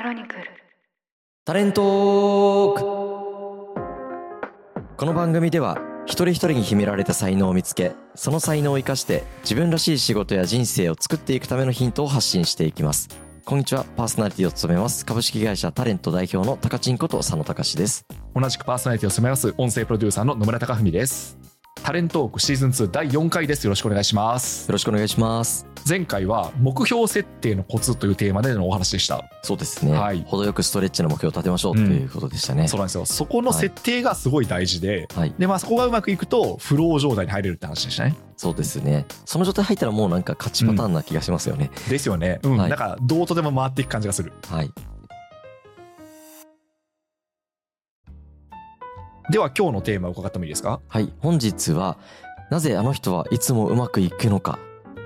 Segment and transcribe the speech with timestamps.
[0.00, 0.44] クロニクル。
[1.44, 2.80] タレントーク。
[4.96, 5.76] この番組では
[6.06, 13.10] 一人一人に秘められた才能を見つけその才能を生かして自分らしい仕事や人生を作っていくためのヒントを発信していきます。
[13.44, 13.84] こんにちは。
[13.94, 15.04] パーソナリティを務めます。
[15.04, 18.06] 株式会社タレント代表の高ちんこと佐野隆です。
[18.34, 21.39] 同じくパーソナリティを務めます音声プロデューサーの野村貴文です
[21.82, 23.64] タレントークシーズン2第4回です。
[23.64, 24.68] よろしくお願いします。
[24.68, 25.66] よろしくお願いします。
[25.88, 29.24] 前回は目標設定のコツというテーマでのお話でした。
[29.42, 30.22] そうですね、はい。
[30.26, 33.06] 程よくストレッチの目標を立てましょうということでしたね、そうなんですよ。
[33.06, 35.34] そこの設定がすごい大事で、はい。
[35.38, 38.14] でまあそこがうまくいくとフロー状態に入れるって話でしたね。
[38.36, 39.06] そうですね。
[39.24, 42.40] その状態入ったらもうなんか勝ちパターンな気がしますよね、ですよね。
[42.42, 42.68] うん、はい。
[42.68, 44.32] なんかどうとでも回っていく感じがする。
[44.48, 44.70] はい
[49.30, 50.80] では今日のテーマを伺ってもいいですか？
[50.88, 51.98] はい、本日は
[52.50, 54.58] なぜあの人はいつもうまくいくのか。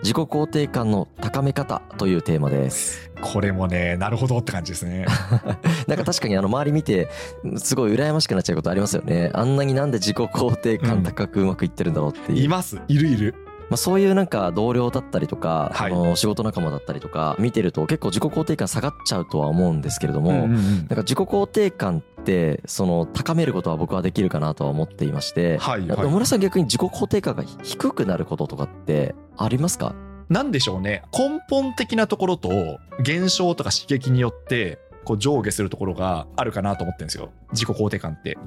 [0.03, 3.11] 自己肯定感の高め方というテーマです。
[3.23, 5.07] これもねなるほどって感じですね。
[5.89, 7.09] なんか確かにあの周り見て
[7.57, 9.31] すごい羨ましくなっちゃうことありますよね。
[9.33, 12.81] あんなになんで自己肯定感高くうまくいってるんだろうっていう、います。
[12.89, 13.35] いるいる
[13.71, 15.93] まあ、そういうなんか同僚だったりとか、はい。
[15.93, 20.77] あの仕事仲間だったりとか見てると結構自己肯定感下がっちゃうとは思うんですけれども、うんうんうん。
[20.77, 25.99] なんか自己肯定感ってその高めることは僕はできるかなとは思っていまして、はいはい。
[25.99, 29.95] 野村さん逆に自己肯定感が低くなることとかってありますか？
[30.29, 31.03] なんでしょうね。
[31.13, 37.31] 根本的なところと現象とか刺激によってこう上下するところがあるかなと思ってるんですよ。
[37.53, 38.39] 自己肯定感って。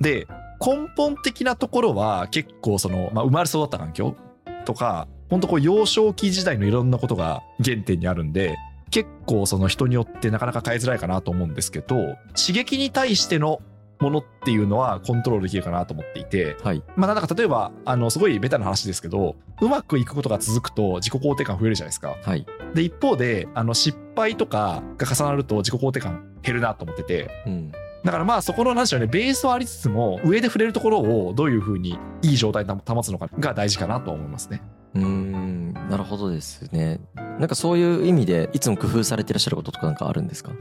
[0.00, 0.26] で
[0.60, 4.16] 根本的なところは結構その、まあ、生まれ育った環境
[4.64, 8.56] とか本当こう幼少期時代のいろんなことが原点にあるんで
[8.90, 11.96] 結構その人によってなかなか変えづらいかなと思うんですけど
[12.36, 13.60] 刺激に対しての
[14.00, 16.82] ものっていうのはコントロールできるかなと思っていてはい。
[16.96, 22.16] まあなんか例えばあのすごいベタな話ですけどうまくいくことが続くと自己肯定感増えるじゃないですか。
[22.22, 22.46] はい。
[22.74, 27.72] で一方であの失敗とかが重なると自己肯定感減るなと思っててうん
[28.04, 34.62] だからまあそこの何でしょうねベースはありつつも上で触れるところをどういうふうにいい状態で保つのかが大事かなと思いますね。
[34.94, 37.00] うーんなるほどですね。
[37.16, 40.52] なんかそういう意味でいつも工夫されてらっしゃることとかなんかあるんですか？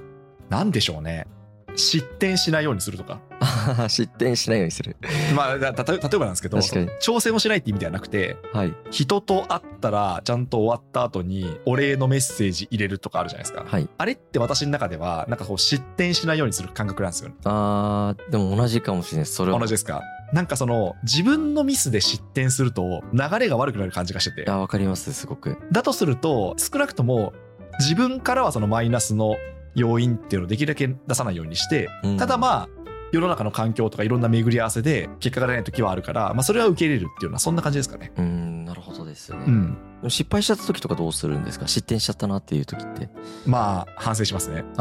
[0.49, 1.27] なんでしょうね
[1.75, 3.19] 失点しないようにするとか。
[3.89, 4.95] 失点しないようにする。
[5.35, 8.73] まあ例えばなんですけど挑戦をしないって意味ではなくてはい。
[8.91, 13.65] 人と会ったらちゃんと終わった後にお礼のメッセージ入れるとかあるじゃないですか。
[13.67, 13.89] はい。
[13.97, 17.35] あれって私の中ではなんかこう失点しないようにする感覚なんですよね。
[17.45, 19.35] あーでも同じかもしれないです。
[19.35, 19.59] それは。
[19.59, 20.01] 同じですか。
[20.31, 24.41] なんかその自分のミスで失点すると流れが悪くなる感じがしてて。
[24.41, 25.57] いやわかりますすごく。
[25.71, 27.33] だとすると少なくとも
[27.79, 29.35] 自分からはそのマイナスの
[29.75, 32.69] 要因っていうのをできるだけ出さないようにしてうんただまあ
[33.11, 38.11] 世の中の環境とかいろんな巡り合わせで結果が出ない時はあるから、まあ、それは受け入れるっていうのはそんな感じですかね。
[38.17, 39.77] うーんなるほどですね、うん、
[40.09, 41.67] 失敗しちゃった時とかどうするんですか？
[41.67, 43.09] 失点しちゃったなっていう時って
[43.45, 44.63] まあ反省しますね。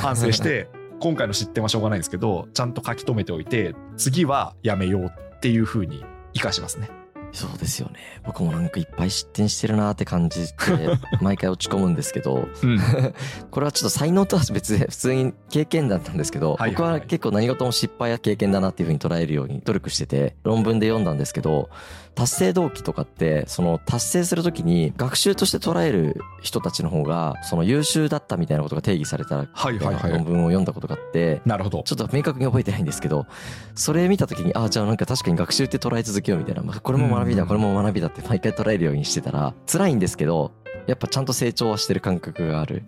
[0.00, 0.68] 反省して
[1.00, 6.88] 今回の失点はしょうがないんですけどちゃんと書き留めておいて次はやめようっていうふうに生かしますね。
[7.34, 7.98] そうですよね。
[8.24, 10.56] 僕もなんかいっぱい失点してるなって感じて
[11.20, 12.78] 毎回落ち込むんですけどうん、
[13.50, 21.68] これはちょっと才能とは別で普通に経験だったんですけど、僕は結構何事も失敗や経験だなっていうふうに捉えるように努力してて論文で読んだんですけど
[22.14, 30.12] 達成動機とかってその達成するときに学習として捉える人たちの方がその優秀だったみたいなことが定義されたはいはいはい。
[30.12, 31.82] 論文を読んだことがあってなるほど。
[31.82, 33.26] ちょっと明確に覚えてないんですけど
[33.74, 37.48] それ見た時にあじゃあなんか確かに学習って捉え続けようみたいな、まあこれも学びだうん。
[37.48, 40.52] これも学びだって毎回捉えるようにしてたら辛いんですけど
[40.86, 42.84] やっぱちゃんと成長はしてる感覚がある。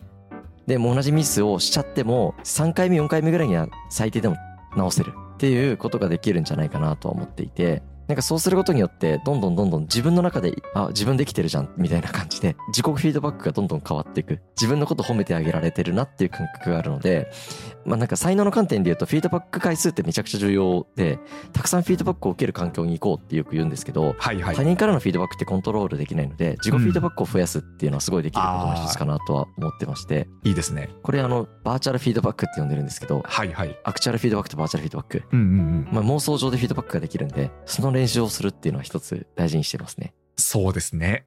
[0.66, 4.36] でもう同じミスをしちゃっても3回目4回目ぐらいには最低でも
[4.76, 17.30] 直せるっていうことができるんじゃないかなとは思っていてなんかそうすることによってどんどんどんどん自分の中であ自分できてるじゃんみたいな感じで自己フィードバックがどんどん変わっていく自分のこと褒めてあげられてるなっていう感覚があるので
[17.84, 21.18] まあなんか才能の観点で言うとフィードバック回数ってめちゃくちゃ重要で
[21.52, 24.62] たくさんフィードバックを受ける環境に行こうってよく言うんですけどはいはい他。
[24.62, 30.90] 人からのフィードバックってコントロールできないので自己フィードバックを増やすっていうのはすごいできることの一つかなとは思ってましていいですね。
[31.02, 33.76] これあのバーチャルフィードバックって呼んでるんですけどはいはい。
[33.84, 35.88] アクチュアルフィードバックとバーチャルフィードバックうんうんうん。
[35.92, 40.14] まあ、妄想上でフィードバックができるんで、その練習をするっていうのは一つ大事にしてますね。
[40.36, 41.26] そうですね。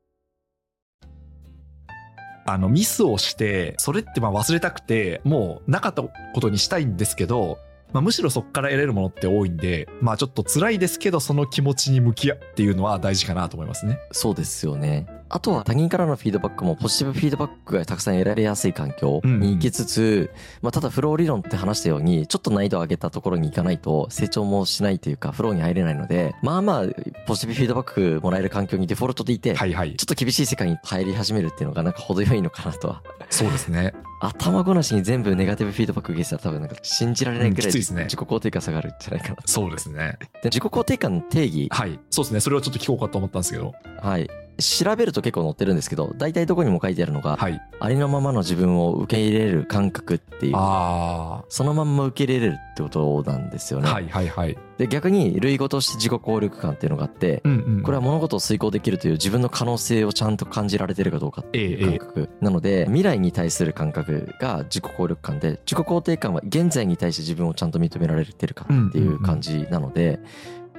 [2.46, 6.10] あのミスをしてそれってまあ忘れたくてもうなかったこ
[6.42, 7.60] とにしたいんですけど、
[7.92, 14.00] まあ、むしろそこから得れるものって多いんでまあちょっと辛いですけどその気持ちに向き合うっていうのは大事かなと思いますね。
[14.12, 15.08] そうですよね。
[15.30, 20.32] あとは他人からのフィードバックもポジティブフィードバックがたくさん得られやすい環境に行きつつ、
[20.62, 26.86] まあ、ただフロー理論って話したように、ちょっと難易度を上げたところに行かないと成長もしないというか、フローに入れないので、まあまあ、
[27.28, 33.04] ポジティブフィードバックもらえる環境にデフォルトでいて、はいはいちょっと厳しい世界に入り始めるっていうのがなんか程よいのかなとは。
[33.30, 39.36] そうですね頭ごなしに全部ネガティブフィードバック受けてたら多分なんか信じられないくらい自己肯定感下がるんじゃないかな。
[39.46, 44.30] そうですねで自己肯定感の定義、はいそうですねそれをちょっと聞こうかと思ったんですけどはい。
[44.60, 47.62] 調べると結構載ってるんですけど、大体どこにも書いてあるのが、はい。
[47.80, 53.90] ありのままの自分を受け入れる感覚っていう、あそのまんま受け入れれるってことなんですよね。
[53.90, 54.58] あはいはいはい。
[54.78, 70.20] で、逆に類語として自己効力感っていうのがあって、うんうんこれは物事を遂行できるという自分の可能性をちゃんと感じられてるかどうかっていう感覚なので未来に対する感覚が自己効力感で自己肯定感は現在に対して自分をちゃんと認められてるかっていう感じなので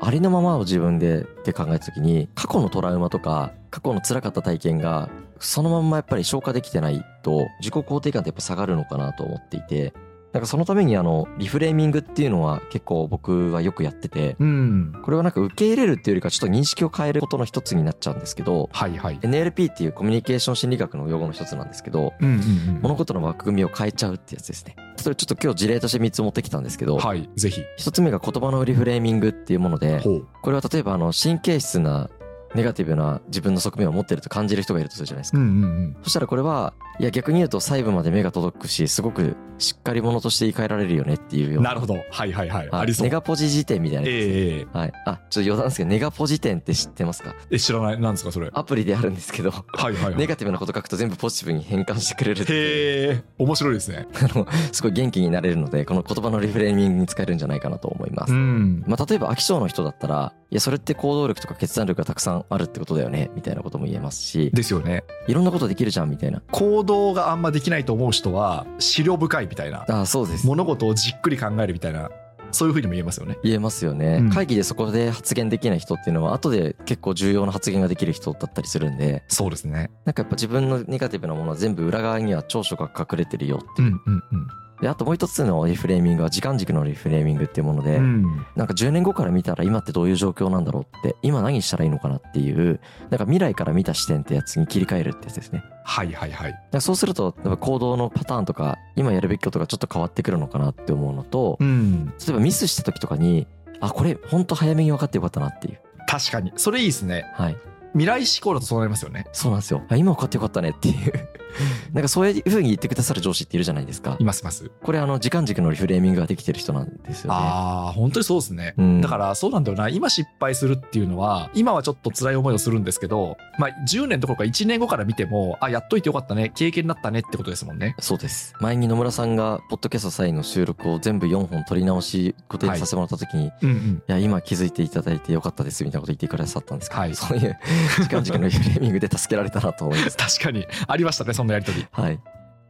[0.02, 9.92] ありのままを自分でって考えた時に過去のトラウマとか過去の辛かった体験がそのまんまやっぱり消化できてないと自己肯定感ってやっぱ下がるのかなと思っていて
[10.32, 14.92] なんかそのためにあのリフレーミングっていうのは結構僕はよくやっててうん。
[15.02, 19.18] これはなんか受け入れるっていうよりかちょっと認識を変えることの一つになっちゃうんですけどはいはい。
[19.18, 22.34] NLP っていうコミュニケーション心理学の用語の一つなんですけどうんうん
[22.76, 22.80] うん。
[22.82, 24.76] 物事の枠組みを変えちゃうってやつですね。
[24.96, 27.62] それちょっと今日事例として3つ持ってきたんですけどはいぜひ。
[27.78, 30.00] 1つ目が言葉のリフレーミングっていうもので
[30.42, 32.08] これは例えばあの神経質な
[32.54, 35.38] ネガティブな自分の側面を持ってると感じる人がいるとするじゃないですか。
[35.38, 35.96] うんうんうん。
[36.02, 41.70] そしたらこれはいや逆に言うと細部まで目が届くしすごくしっかり者として言い換えられるよねっていうような。
[41.70, 41.94] なるほど。
[41.94, 42.68] はいはいはい。
[42.68, 42.80] はい。
[42.82, 43.04] ありそう。
[43.04, 44.92] ネガポジ辞典みたいなねええはい。
[45.06, 47.34] あ、ちょっと余談ですけど、ネガポジ典って知ってますか？
[47.50, 48.00] え知らない。
[48.00, 48.50] なんですかそれ？
[48.52, 50.16] アプリであるんですけど、はいはいはい。
[50.16, 54.08] ネガティブなこと書くと全部ポジティブに変換してくれるへえ面白いですね。
[54.14, 58.32] あの、すごい元気になれるので、この言葉のリフレーミングに使えるんじゃないかなと思います。
[58.32, 58.82] ん。
[58.86, 65.04] まあ、例えば飽き性の人だったら、いや、それって行動力とか決断力がたくさんあるってことだよね、みたいなことも言えますし、ですよね。
[65.28, 66.42] いろんなことできるじゃん、みたいな。
[66.50, 70.46] 行動があんまできないと思う人は資料深いみたいなあそうです。
[70.46, 72.10] 物事をじっくり考えるみたいな
[72.52, 73.38] そういうふうにも言えますよね。
[73.42, 74.30] 言えますよね、うん。
[74.30, 79.90] 会議でそこで発言できない人っていうのは、後で結構重要な発言ができる人だったりするんで、そうですね。
[80.04, 84.46] なんかやっぱ自分のネガティブなものは全部裏側には長所が隠れてるよってうんうんうん
[84.80, 92.80] で、あともう一つのリフレーミングは時間軸のリフレーミングっていうもので、うんなんか10年後から見たら今ってどういう状況なんだろうって、今何したらいいのかなっていう、
[93.10, 95.62] なんか未来から見た視点ってやつに切り替えるってやつですね。
[95.84, 103.46] はいはいはいそうすると、行動のパターンとか、今やるべきことがちょっと変わってくるのかなって思うのと、うん例えばミスした時とかに、
[103.80, 105.78] あ、これ本当早めに分かってよかったなっていう。
[106.06, 107.56] 確かにそれいいですねはい。
[107.92, 109.82] 未来思考だとそうなりますよねそうなんですよ。
[109.88, 111.28] あ今分かってよかったねっていう。
[111.92, 114.16] なんかそういう風に言ってくださる上司っているじゃないですか。
[114.18, 114.24] い。
[114.24, 114.70] ますいます。
[114.82, 117.38] これあの時間軸のリフレーミングができてる人なんですよね。
[117.38, 119.00] ああ本当にそうですね、うん。
[119.00, 119.88] だからそうなんだよな。
[119.88, 126.50] 今失敗するっていうのは今はちょっと辛い思いをするんですけどまあ10年どころか1年後から見てもあやっといてよかったね。
[126.54, 127.94] 経験になったねってことですもんね。
[127.98, 128.54] そうです。
[128.60, 134.02] 前に野村さんが、ポッドキャスト際の収録を全部4本取り直し、固定させてもらった時に、い、うんうん。
[134.06, 137.14] や、今気づいていただいてよかったです、みたいなこと言ってくださったんですけど、はい。
[137.14, 137.56] そういう
[138.02, 140.16] 時間軸のリフレーミングで助けられたなと思います。
[140.18, 140.66] 確かに。
[140.86, 142.20] ありましたねそんなやりとりはい。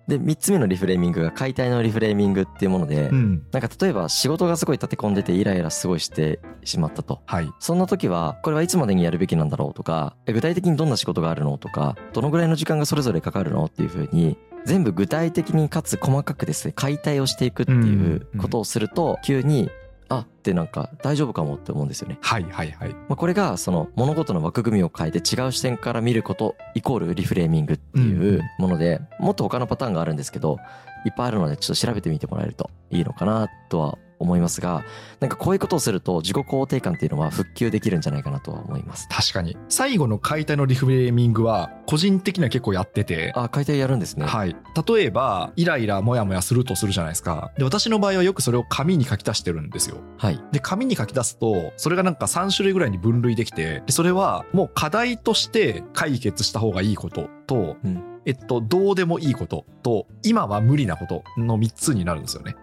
[0.06, 7.20] で、3つ目のリフレーミングが解体のリフレーミングっていうもので、んなんか例えば仕事がすごい立て込んでてイライラすごいしてしまったと。
[7.26, 19.70] はいそんな時は、これはいつまでにやるべきなんだろうとか、え具体的にどんな仕事があるのとか、どのぐらいの時間がそれぞれかかるのっていうふうに、全部具体的にかつ細かくですね、解体をしていくっていうことをすると、急に、
[20.10, 22.18] あってなんか大丈夫かもって思うんですよね。
[22.20, 30.58] はいはいはいまあ、これがその物事の枠組みを変えて違う視点から見ることイコールリフレーミングっていうもので、もっと他のパターンがあるんですけど、
[31.06, 34.84] いっぱいあるのでちょっと調べてみてもらえるといいのかなとは思いますが、
[35.18, 39.08] なんかこういうことをすると自己肯定感っていうのは復旧できるんじゃないかなとは思います。
[39.10, 44.26] 確かに最後の解体のリフレーミングは個人的には結構やっててあ、解体やるんですね。
[44.26, 44.54] はい、
[44.86, 50.40] 例えばイライラモヤモヤするとするじゃないですかで私の場合はよくそれを紙に書き出してるんですよはい。
[50.52, 62.54] で紙に書き出すとそれがなんか3種類ぐらいに分類できてでそれはもう課題として解決した方がいいことと、うんえっとどうでもいいことと今は無理なことの3つになるんですよね。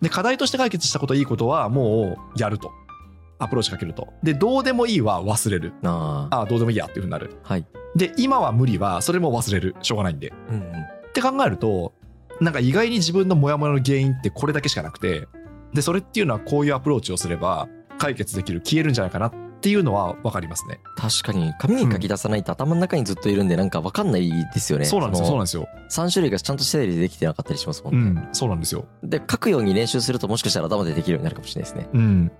[0.00, 2.70] で課題として解決したこといいことはもうやると
[3.38, 6.36] アプローチかけるとでどうでもいいは忘れるああ。
[6.38, 7.66] ああどうでもいいやっていうふうになるはい。
[7.96, 10.62] で今は無理はそれも忘れるしょうがないんでうんうん。
[10.62, 11.92] って考えると
[12.40, 15.26] なんか意外に自分のモヤモヤの原因ってこれだけしかなくて
[15.74, 24.86] でそれっていうのはこういうアプローチをすれば解決できる消えるんじゃないかなっていうのは分かりますね確かに紙に書き出さないと頭の中にずっといるんでなんかわかんないですよね。
[24.86, 26.00] そうなんですよそうなんんですよです。
[26.00, 28.20] 3種類がちゃんと整理できてなかったりしますもんね。
[28.22, 31.88] うんそうなんですよで、書くように練習するともしかしたら頭でできるようになるかもしれないですね。
[31.92, 32.32] うん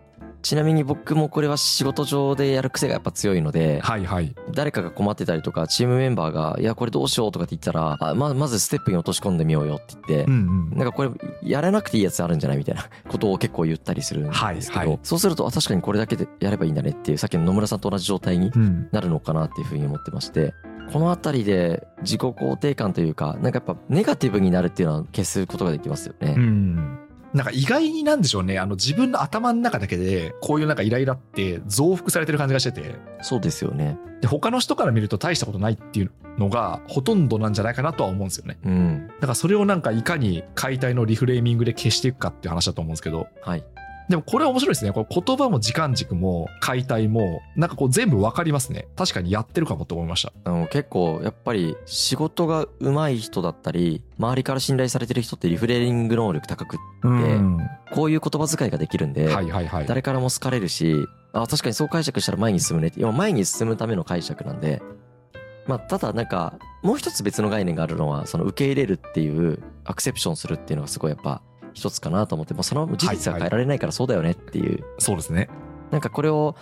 [0.43, 4.35] ちなみに僕もこれは仕事上でやる癖がやっぱ強いので、はいはい。
[4.53, 10.79] 誰かが困ってたりとか、チームメンバーが、いや、これどうしようとかって言ったら、あままずステップに落とし込んでみようよって言ってう、んうん。
[10.79, 11.11] なんかこれ、
[11.43, 12.59] やらなくていいやつあるんじゃない？
[12.59, 14.53] みたいな ことを結構言ったりするんですけど、は
[14.85, 18.89] いはいそうすると、あ、確かにこれだけでやればいいんだねっていう、さっきの野村さんと同じ状態にうん。
[18.93, 20.55] なるのかなっていうふうに思ってまして、
[20.93, 26.35] このあたりで自己肯定感というか、なんかやっぱネガティブになるっていうのは消すことができますよね。
[26.37, 26.99] うん。
[27.33, 28.59] なんか意外になんでしょうね。
[28.59, 33.99] あの自分の頭の中だけで、こういうなんかイライラって増幅されてる感じがしてて、そうですよね。
[34.21, 38.59] で、他の人から見ると大したことないっていうのがほとんどなんじゃないかなとは思うんですよね。
[38.65, 39.09] うん。
[39.09, 43.65] だからそれをなんかいかに解体のリフレーミングで消していくかっていう話だと思うんですけど、はい。
[44.11, 44.91] でもこれは面白いですね。
[44.91, 48.89] これ言葉も時間軸も解体も、なんかこう全部わかりますね。
[48.97, 50.33] 確かにやってるかもと思いました。
[50.43, 57.59] あの結構やっぱり仕事が上手い人だったり、周りから信頼されてる人ってリフレーリング能力高く、うん。
[57.93, 59.29] こういう言葉遣いができるんで。
[59.87, 64.83] 誰からも好かれるし、あ、確かにそう解釈したら前に進むねって、今前に進むための解釈なんで、
[65.69, 71.43] まあ、ただなんか、もう一つ別の概念があるのは、その受け入れるっていう、アクセプションするっていうのがすごいやっぱ
[71.75, 75.49] 一つかなと思って、もうその事実は変えられないからそうだよねっていう、そうですね。
[75.91, 76.57] なんかこれを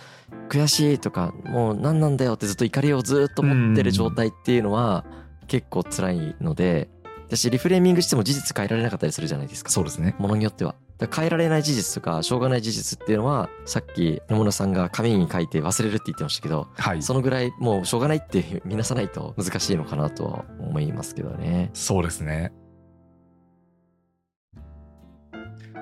[0.49, 5.05] 悔しいとか、もう何なんだよってずっと怒りをずっと持ってる状態っていうのは
[5.47, 6.89] 結構辛いので、
[7.27, 9.69] 私リフレーミングしても事実変えられなかったりするじゃないですか。
[9.69, 10.15] そうですね。
[10.17, 10.75] ものによっては。
[11.15, 17.01] 変えられない事実とか、しょうがない事実っていうのは、さっき野村さんが紙に書いて忘れるって言ってましたけど、はい。
[17.01, 21.69] そのぐらいもうしょうがないって見なさないと難しいのかなとは思いますけどね。
[21.73, 22.51] そうですね。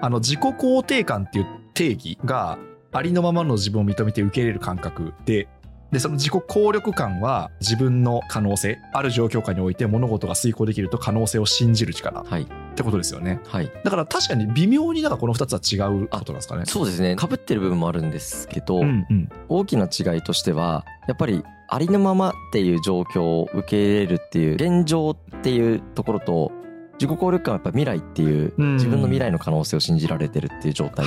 [0.02, 2.58] あの、自己肯定感っていう定義が、
[2.92, 5.48] ありのままの自分を認めて受け入れる感覚で、
[5.92, 12.48] で、その自己効力感は自分の可能性、ある状況下において物事が遂行できると可能性を信じる力っはい。
[12.76, 13.40] てことですよね。
[13.46, 13.72] はい。
[13.84, 16.64] だから確かに微妙になんかこの2つは違うことなんですかね。
[16.66, 17.16] そうですね。
[17.18, 19.30] 被ってる部分もあるんですけど、うんうん。
[19.48, 26.52] 大きな違いとしては、やっぱりありのままっていう状況を受け入れるっていう、現状っていうところと、
[27.00, 31.06] 自己効力感はやっぱ未来っていう、うん自分の未来の可能性を信じられてるっていう状態。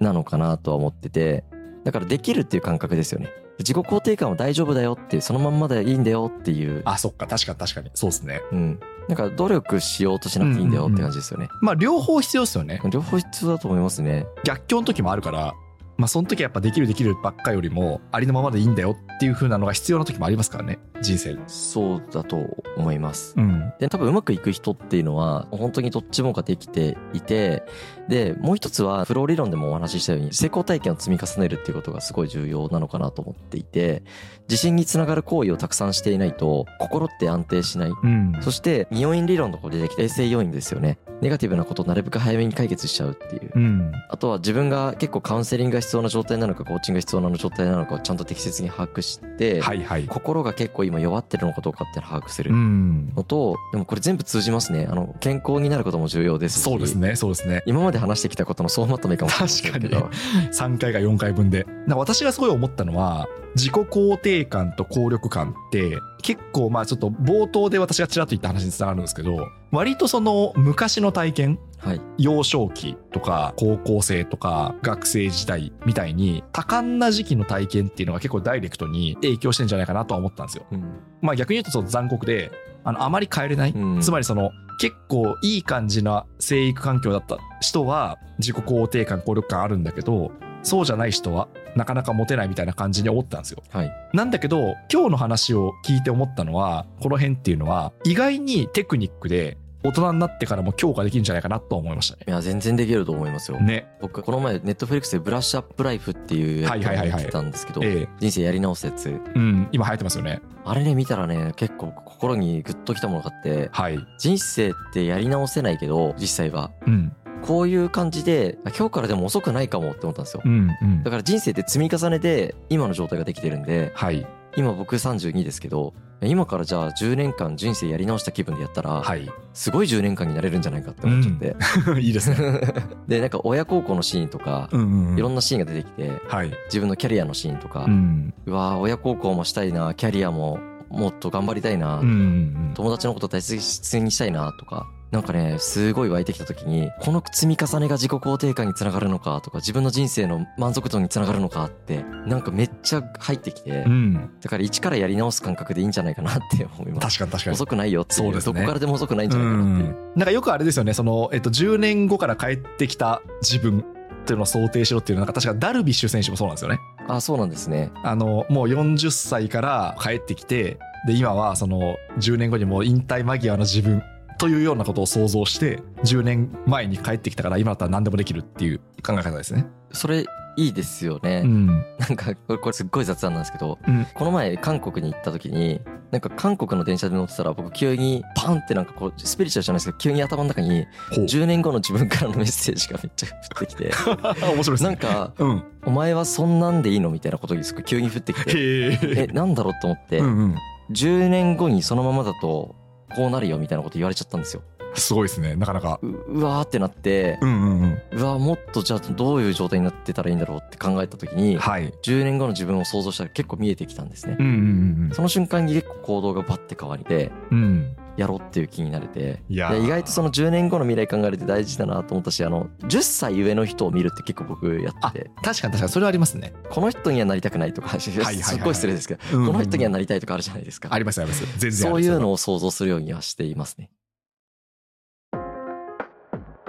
[0.00, 1.44] なのかなとは思ってて、
[1.84, 3.30] だからできるっていう感覚ですよね。
[3.58, 7.90] 自己肯定感は大丈夫だよっていう、そのまんまでいいんだよっていう、あ、そっか、確かに確かに。
[7.94, 8.42] そうですね。
[8.52, 8.80] うん。
[9.08, 11.48] なんか努力しようとしなくていいんだよって感じですよね。
[11.62, 12.80] まあ、両方必要ですよね。
[12.90, 14.26] 両方必要だと思いますね。
[14.44, 15.54] 逆境の時もあるから、
[15.96, 21.40] まあ、その時はやっぱできるできるばっかよりも、ありのままでいいんだよっていう風なのが必要な時もありますからね、人生で。
[21.46, 22.36] そうだと
[22.76, 23.34] 思います。
[23.36, 23.72] うん。
[23.78, 27.62] で、多分うまくいく人っていうのは、本当にどっちもができていて、
[28.08, 34.02] で、もう一つは、フロー理論でもお話ししたように、成功体験を積み重ねるっていうことがすごい重要なのかなと思っていて、
[34.48, 37.90] 自信につながる行為をたくさんしていないと、心って安定しない。
[37.90, 38.34] うん。
[38.42, 40.98] そして、二要因理論のところで出てきた冷静要因ですよね。
[41.20, 43.50] ネガティブなことをなるべく早めに解決しちゃうっていう。
[43.54, 43.92] うん。
[44.08, 50.06] あとは自分が結構カウンセリングが必要な状態なのか、コーチングが必要な状態なのかをちゃんと適切に把握して、はいはい。
[50.06, 53.12] 心が結構今弱ってるのかどうかっていうのを把握するうん。
[53.16, 54.86] のと、でもこれ全部通じますね。
[54.90, 56.62] あの、健康になることも重要ですし。
[56.62, 57.62] そうですね、そうですね。
[57.66, 60.00] 今まで話してきたことの総まとめかもしれないけど。
[60.00, 60.14] 確
[60.52, 61.64] 3回か4回分で。
[61.64, 72.00] なんか私がすごい思ったのは、自己肯定感と効力感って、結構まあちょっと冒頭で私がちらっと言った話につながるんですけど、割とその昔の体験、はい。
[72.18, 80.66] 幼少期とか高校生とか学生時代みたいに多感な時期の体験っていうのが結構ダイレクトに影響してんじゃないかなとは思ったんですよ。
[80.70, 80.84] うん。
[81.22, 82.50] まあ逆に言うとその残酷で、
[82.84, 83.72] あの、あまり変えれない。
[83.72, 90.32] うんつまりその結構いい感じな生育環境だった人は自己肯定感、効力感あるんだけど、
[90.62, 93.62] そうじゃない人はなかなか持てないみたいな感じに思ったんですよ。
[93.70, 93.92] はい。
[94.12, 102.24] なんだけど、今日の話を聞いて思ったのは、この辺っていうのは、意外にテクニックで大人になってからも強化できるんじゃないかなと思いましたね。
[102.26, 103.60] いや、全然できると思いますよ。
[103.60, 103.86] ね。
[104.00, 109.08] 僕、この前、ネットフリックスでブラッシュアップライフっていうやつをはいはいはいはい見てたんですけど、ええ人生やり直すやつ。
[109.10, 110.40] うん、今流行ってますよね。
[110.64, 113.98] あれね、見たらね、結構心にグッときたものがあって、はい。
[114.18, 116.72] 人生ってやり直せないけど、実際は。
[116.86, 117.12] うん。
[117.46, 120.48] こういう感じで、あ今日からでも遅くないかもって思ったんですよう。
[120.48, 121.10] ん、うんだ。
[121.10, 124.26] から人生って積み重ねで今の状態ができてるんで、はい。
[124.56, 129.30] 今僕32ですけど、今からじゃあ10年間人生やり直した気分でやったら、はい。
[129.52, 131.56] すごい10年間になれるんじゃないかって思っちゃって。
[132.00, 132.36] いいですね。
[133.06, 135.18] で、なんか親孝行のシーンとか、うんうんうん。
[135.18, 136.52] いろんなシーンが出てきて、はい。
[136.66, 137.84] 自分のキャリアのシーンとか、う。
[137.84, 153.92] うんわー親孝行もしたいな、キャリアももっと頑張りたいな、うんうん友達のこと大切にしたいなとか、なんかね、すごい湧いてきた時に、この積み重ねが自己肯定感につながるのかとか、自分の人生の満足度につながるのかって、なんかめっちゃ入ってきて、うん。
[153.92, 154.30] うん。
[154.40, 157.18] だから一からやり直す感覚でいいんじゃないかなって思います。
[157.18, 157.54] 確かに確かに。
[157.54, 159.96] 遅くないよっていうそうですねどこからでも遅くないんじゃないかなっていう。
[160.16, 163.82] なんかよくあれですよね、その、えっと、10年後から帰ってきた自分っ
[164.26, 166.80] ていうのを想定しろっていうのは確かダルビッシュ選手もそうなんですよね。
[167.08, 167.92] あ、そうなんですね。
[168.02, 174.02] あのもう40歳から帰ってきてで今はその10年後にもう引退間際の自分
[174.38, 179.66] というようなことを想像して10年前に帰ってきたから今だったら何でもできるっていう考え方ですね。
[179.92, 180.24] それ
[180.56, 181.42] いいですよね。
[181.42, 181.66] ん。
[181.66, 193.90] なんか、これすっごい雑談なんですけど、うんこの前韓国に行った時に、なんか韓国の電車で乗ってたら僕急にパンってなんかこうスピリチュアルじゃないですけど急に頭の中にほう10年後の自分からのメッセージがめっちゃ降ってきて
[194.54, 194.86] 面白いね。
[194.86, 195.64] なんかうん。
[195.84, 200.54] お前はそんなんでいいのみたいなことに急に降ってきてへえなんだろうと思ってうんうん。
[200.92, 202.76] 10年後にそのままだと
[203.16, 204.62] こうなるよみたいなこと言われちゃったんですよ
[204.94, 205.56] すごいですね。
[205.56, 205.98] なかなか。
[206.02, 208.18] ううわーってなってうんうんうん。
[208.18, 211.92] うわーもっとじゃあどういう状態になってたらいいんだろうって考えた時にはい。
[212.02, 217.96] 10年後の自分を想像したら結構見えてきたんですねうんうんその瞬間に結構行動がバッて変わりでうん。
[218.16, 218.20] うん。
[218.20, 219.42] やろうっていう気になれて。
[219.48, 225.30] 意外とその10年後の未来考えるって大事だなと思ったしあの10歳上の人を見るって結構僕やあってて。
[225.42, 226.52] 確かに確かにそれはありますね。
[226.70, 228.58] この人にはなりたくないとかすっはいはいはい。
[228.58, 230.88] ごい失礼ですけどこの人にはなりたいとかあるじゃないですか。
[230.92, 231.44] ありますあります。
[231.58, 233.90] 全然あそういうのを想像するようにはしていますね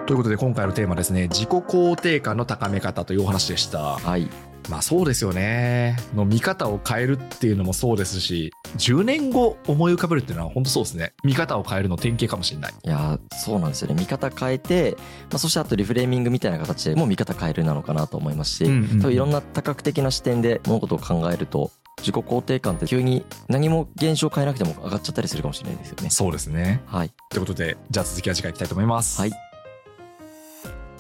[0.08, 3.98] ということで今回のテーマですね自己肯定感の高め方というお話でした。
[3.98, 4.30] はい。
[4.70, 5.98] まあそうですよね。
[6.16, 11.12] の見方を変えるっていうのもそうですし10年後思い浮かべるっていうのは本当そうですね。
[11.26, 12.74] 見方を変えるの典型かもしれない。
[12.86, 13.96] いやーそうなんですよね。
[14.00, 14.96] 見方変えて、
[15.30, 19.02] まあ、そしてあとリフレーミングみたいな形でもう見方変えるなのかなと思いますし、うんうんうん。
[19.02, 26.10] 多分いろんな多角的な視点で物事を考えると自己肯定感って急に何も現象変えなくても上がっちゃったりするかもしれないですよね。
[26.12, 26.82] そうですね。
[26.86, 27.12] はい。
[27.30, 29.20] ということでじゃあ続きは次回いきたいと思います。
[29.20, 29.47] はい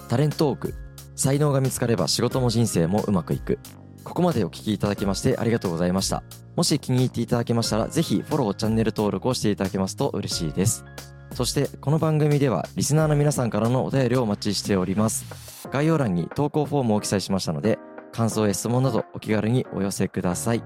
[0.07, 0.73] タレントーク。
[1.15, 3.59] 才能が見つかれば仕事も人生もうまくいく。
[4.03, 6.23] ここまでお聞きいただきましてありがとうございました。
[6.55, 10.85] もし気に入っていただけましたらぜひフォローチャンネル登録をしていただけますと嬉しいです。
[11.33, 15.67] そしてこの番組ではリスナーの皆さんからのお便りをお待ちしております。
[15.71, 17.79] 概要欄に投稿フォームを記載しましたので
[18.13, 20.63] 感想や質問などお気軽にお寄せください。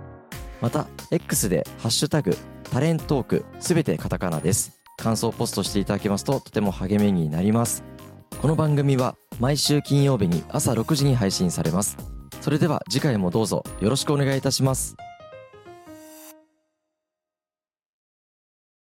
[0.61, 2.37] また X で「ハッシュタグ
[2.71, 4.79] タレントーク」すべてカタカナです。
[4.97, 7.83] 感想をポストしていただけますととても励みになります。
[8.39, 11.97] この番組は毎週金曜日に朝6時に配信されます。
[12.41, 14.95] それでは次回もどうぞよろしくお願いいたします。